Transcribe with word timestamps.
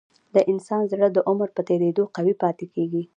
د 0.35 0.37
انسان 0.51 0.81
زړه 0.91 1.07
د 1.13 1.17
عمر 1.29 1.49
په 1.55 1.61
تیریدو 1.69 2.03
قوي 2.15 2.33
پاتې 2.43 2.65
کېږي. 2.73 3.01